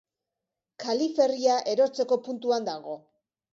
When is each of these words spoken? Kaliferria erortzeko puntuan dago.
Kaliferria 0.83 1.59
erortzeko 1.75 2.19
puntuan 2.31 2.69
dago. 2.73 2.99